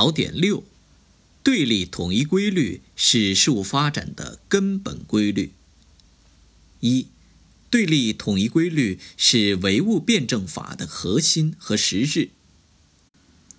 [0.00, 0.64] 考点六：
[1.42, 5.52] 对立统一规律是事物发展的根本规律。
[6.80, 7.08] 一、
[7.68, 12.30] 对立统一规律是唯物辩证法的核心和实质。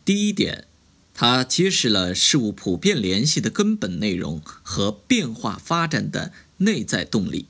[0.03, 0.65] 第一点，
[1.13, 7.45] 它揭示了事物普遍联系的根本内容和变化发展的内在动力。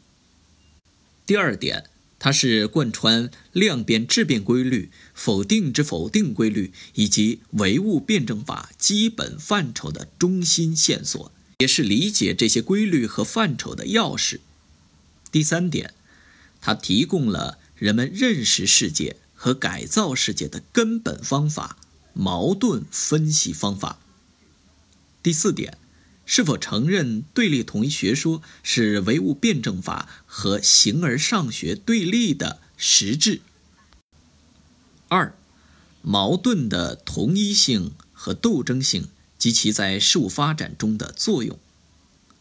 [1.25, 1.90] 第二点。
[2.23, 14.39] 它是贯穿量变质变规律、否定之否定规律以及唯物辩证法基本范畴的中心线索，也是理解这些规律和范畴的钥匙。
[15.31, 15.95] 第三点，
[16.61, 21.79] 它提供了人们认识世界和改造世界的根本方法——
[22.13, 23.99] 矛盾分析方法。
[25.23, 25.79] 第四点。
[26.33, 33.41] 是否承认对立统一学说是唯物辩证法和形而上学对立的实质？
[35.09, 35.35] 二、
[36.01, 41.59] 矛盾的同一性和斗争性及其在事物发展中的作用。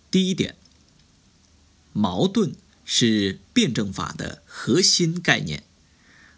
[0.09, 0.55] 第一点，
[1.93, 2.55] 矛盾
[2.85, 5.65] 是辩证法的核心概念。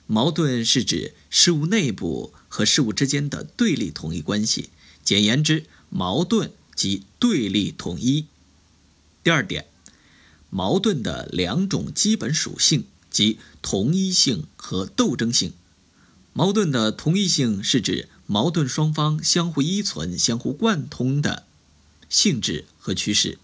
[0.07, 4.71] 矛盾是指事物内部和事物之间的对立统一关系。
[5.05, 6.51] 简言之，矛盾。
[6.75, 8.27] 即对立统一。
[9.23, 9.67] 第二点，
[10.51, 15.53] 矛盾的两种基本属性即同一性和斗争性。
[16.33, 21.45] 矛盾的同一性是指矛盾双方相互依存、相互贯通的
[22.09, 23.37] 性质和趋势；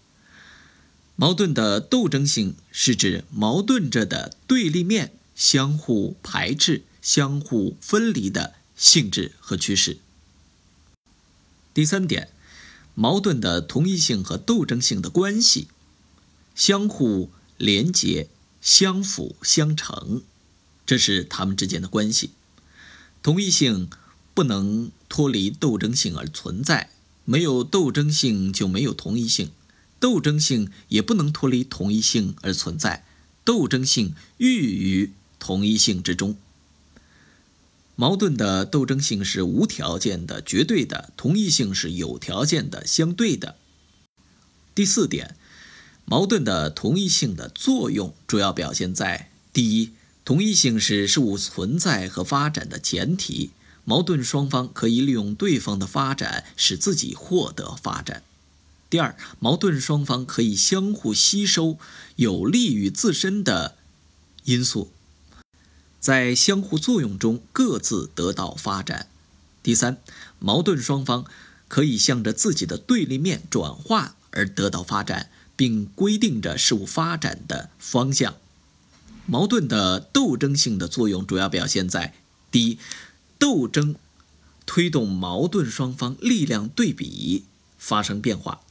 [1.15, 9.99] 矛盾的斗争性是指矛盾着的对立面相互排斥、相互分离的性质和趋势。
[11.73, 12.29] 第三点。
[12.99, 15.69] 矛盾的同一性和斗争性的关系，
[16.53, 18.27] 相互连结、
[18.59, 20.21] 相辅相成，
[20.85, 22.31] 这是他们之间的关系。
[23.23, 23.89] 同一性
[24.33, 26.89] 不能脱离斗争性而存在，
[27.23, 29.47] 没有斗争性就没有同一性；
[30.01, 33.05] 斗争性也不能脱离同一性而存在，
[33.45, 36.35] 斗争性寓于同一性之中。
[37.99, 43.57] 矛盾的斗争性是无条件的、绝对的；同一性是有条件的、相对的。
[44.73, 45.35] 第四点，
[46.05, 49.91] 矛盾的同一性的作用主要表现在：第一，
[50.23, 53.51] 同一性是事物存在和发展的前提，
[53.83, 58.21] 矛盾双方可以利用对方的发展使自己获得发展；
[58.89, 61.77] 第二，矛盾双方可以相互吸收
[62.15, 63.75] 有利于自身的
[64.45, 64.93] 因素。
[65.99, 69.07] 在相互作用中各自得到发展。
[69.61, 69.97] 第三，
[70.39, 71.25] 矛盾双方
[71.67, 78.35] 可以向着自己的对立面转化而得到发展，并规定着事物发展的方向。
[79.25, 82.15] 矛盾的斗争性的作用主要表现在：
[82.49, 82.79] 第一，
[83.37, 83.95] 斗争
[84.65, 87.43] 推动矛盾双方力量对比
[87.77, 88.61] 发生变化，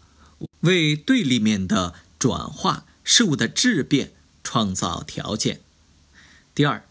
[0.61, 4.13] 为对立面的转化、事物的质变
[4.43, 5.61] 创造条件。
[6.55, 6.83] 第二。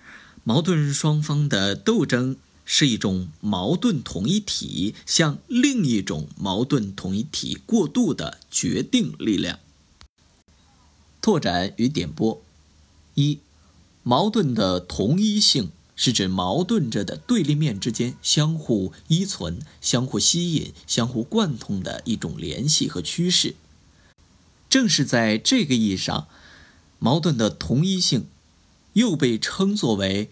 [0.47, 9.59] 矛盾双方的斗争是一种矛盾统一体向另一种矛盾统一体过渡的决定力量。
[11.19, 12.41] 拓展与点拨：
[13.16, 13.40] 一、
[14.03, 23.56] 矛盾的同一性是指矛盾着的对立面之间相互依存、相互吸引、相互贯通的一种联系和趋势。
[24.69, 26.29] 正是在这个意义上，
[27.00, 28.28] 矛盾的同一性。
[28.97, 30.31] 又被称作为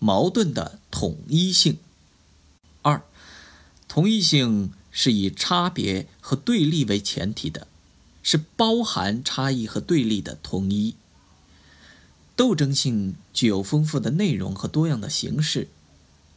[0.00, 1.78] 矛盾的统一性。
[2.82, 3.04] 二，
[3.86, 7.68] 同一性是以差别和对立为前提的，
[8.20, 10.96] 是包含差异和对立的统一。
[12.34, 15.68] 斗争性具有丰富的内容和多样的形式，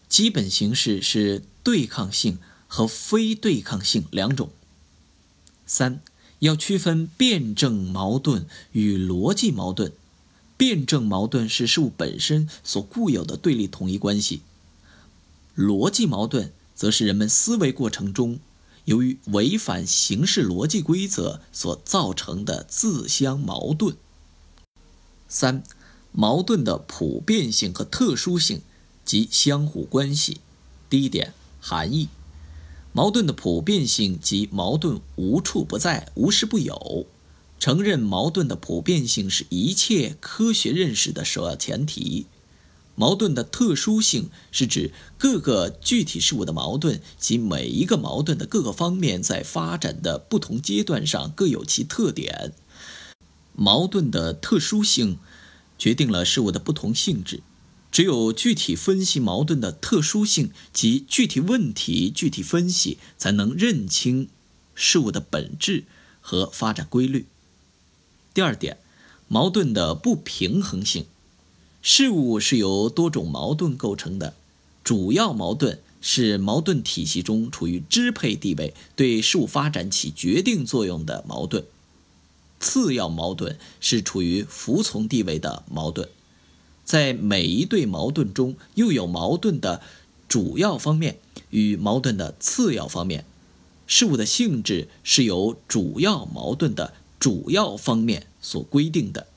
[0.07, 2.37] 基本形式是对抗性
[2.67, 4.51] 和非对抗性两种。
[5.65, 5.99] 三，
[6.39, 9.91] 要区分辩证矛盾与逻辑矛盾。
[10.57, 14.41] 辩证矛盾是事物本身所固有的对立统一关系，
[15.55, 18.39] 逻辑矛盾则是人们思维过程中
[18.85, 23.97] 由于违反形式逻辑规则所造成的自相矛盾。
[25.27, 25.63] 三、
[26.11, 28.61] 矛盾的普遍性和特殊性
[29.03, 30.39] 及相互关系。
[30.89, 32.07] 第一点，含义：
[32.93, 37.05] 矛盾的普遍性及矛盾无处不在、无时不有。
[37.65, 42.27] 承认矛盾的普遍性是一切科学认识的首要前提。
[42.93, 52.53] 矛盾的特殊性是指各个具体事物的矛盾及每一个矛盾的各个方面在发展的不同阶段上各有其特点。
[53.55, 55.17] 矛盾的特殊性
[55.79, 57.41] 决定了事物的不同性质，
[57.91, 64.29] 只有具体分析矛盾的特殊性及具体问题具体分析，才能认清
[64.75, 65.85] 事物的本质
[66.21, 67.25] 和发展规律。
[68.35, 68.77] 第二点，
[69.29, 71.05] 矛盾的不平衡性。
[71.81, 74.33] 事物是由多种矛盾构成的，
[74.83, 81.63] 主要矛盾是矛盾体系中处于支配地位、对事物发展起决定作用的矛盾；
[82.59, 86.09] 次要矛盾是处于服从地位的矛盾。
[86.83, 89.81] 在每一对矛盾中，又有矛盾的
[90.27, 91.19] 主要方面
[91.51, 93.23] 与矛盾的次要方面。
[93.87, 99.27] 事物的性质是由主要矛盾的主要方面所规定的。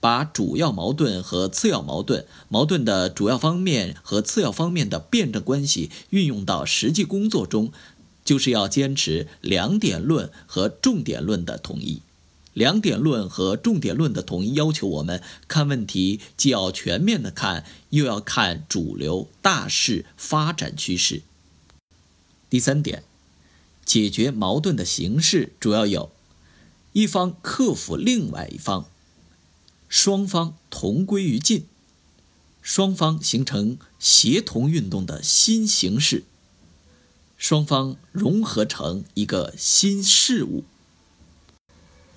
[0.00, 7.72] 把主要矛盾和次要矛盾、矛盾的主要方面和次要方面的辩证关系运用到实际工作中，
[8.22, 12.02] 就是要坚持两点论和重点论的统一。
[12.52, 21.22] 两点论和重点论的统一要求我们看问题，既要全面的看，又要看主流大势发展趋势。
[22.50, 23.02] 第三点，
[23.86, 26.12] 解决矛盾的形式主要有：
[26.94, 28.88] 一方克服另外一方，
[29.88, 31.66] 双方同归于尽，
[32.62, 36.22] 双方形成协同运动的新形式，
[37.36, 40.62] 双方融合成一个新事物。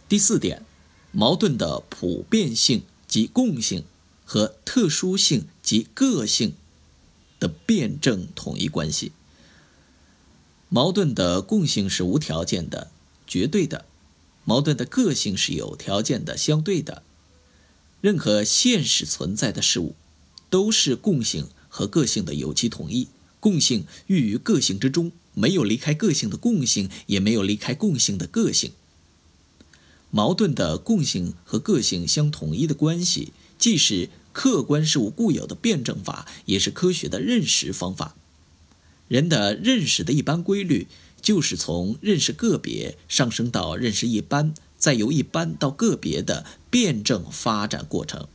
[0.07, 0.63] 第四点，
[1.12, 3.83] 矛盾的普遍性及共性
[4.24, 6.53] 和特殊性及个性
[7.39, 9.12] 的辩证统一关系。
[10.69, 12.91] 矛盾的共性是无条件的、
[13.25, 13.85] 绝对的；
[14.48, 17.04] 矛盾的个性是有条件的、相对的。
[18.00, 19.94] 任何现实存在的事物，
[20.50, 23.10] 都是共性和个性的有机统一。
[23.42, 28.72] 共性寓于个性之中，没有离开个性的共性，也没有离开共性的个性。
[30.12, 38.16] 矛盾的共性和个性相统一的关系，既是客观事物固有的辩证法，也是科学的认识方法。
[39.10, 40.88] 人的认识的一般规律，
[41.22, 48.28] 就是从认识个别上升到认识一般，再由一般到个别的辩证发展过程。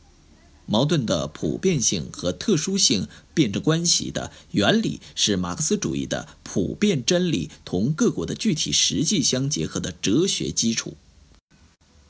[0.65, 10.95] 矛盾的普遍性和特殊性辩证关系的原理，是马克思主义的普遍真理同各国的具体实际相结合的哲学基础。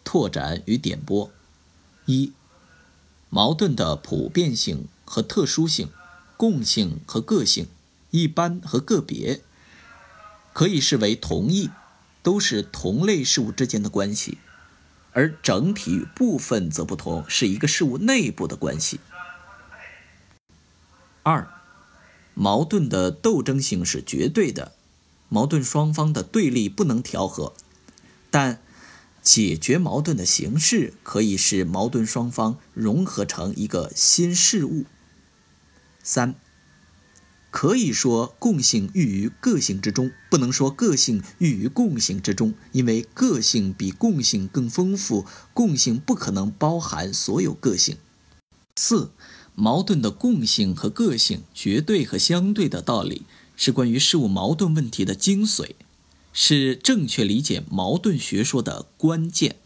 [0.04, 1.32] 拓展与点拨：
[2.06, 2.32] 一、
[3.30, 5.90] 矛盾的普遍性和特殊性、
[6.38, 7.66] 共性和个性、
[8.12, 9.42] 一般和个别，
[10.54, 11.70] 可以视为同义，
[12.22, 14.38] 都是同类事物之间的关系；
[15.12, 19.00] 而整体与部分则不同，是一个事物内部的关系。
[21.24, 21.48] 二、
[22.34, 24.74] 矛盾的斗争性是绝对的，
[25.28, 27.54] 矛盾双方的对立不能调和，
[28.32, 28.60] 但。
[29.26, 34.84] 解决矛盾的形式可以使矛盾双方融合成一个新事物。
[36.04, 36.36] 三，
[37.54, 47.98] 可以说共性寓于个性之中，不能说个性寓于共性之中，因为个性比共性更丰富，共性不可能包含所有个性。
[48.76, 49.12] 四，
[49.54, 53.22] 矛盾的共性和个性、绝对和相对的道理，
[53.56, 55.76] 是关于事物矛盾问题的精髓。
[56.34, 59.58] 是正确理解矛盾学说的关键。